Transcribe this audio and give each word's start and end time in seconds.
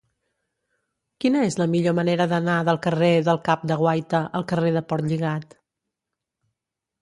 Quina 1.25 1.43
és 1.49 1.57
la 1.61 1.67
millor 1.73 1.95
manera 1.99 2.27
d'anar 2.31 2.55
del 2.69 2.79
carrer 2.85 3.11
del 3.27 3.39
Cap 3.49 3.67
de 3.73 3.77
Guaita 3.83 4.23
al 4.41 4.47
carrer 4.53 4.73
de 4.79 4.83
Portlligat? 4.95 5.55